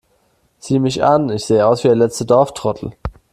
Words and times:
Sieh 0.57 0.79
mich 0.79 1.03
an, 1.03 1.29
ich 1.29 1.45
sehe 1.45 1.67
aus 1.67 1.83
wie 1.83 1.87
der 1.89 1.95
letzte 1.95 2.25
Dorftrottel! 2.25 2.93